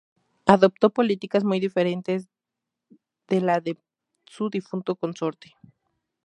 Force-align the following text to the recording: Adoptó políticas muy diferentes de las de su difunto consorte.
Adoptó 0.47 0.89
políticas 0.89 1.43
muy 1.43 1.59
diferentes 1.59 2.27
de 3.27 3.39
las 3.39 3.63
de 3.63 3.77
su 4.25 4.49
difunto 4.49 4.95
consorte. 4.95 5.55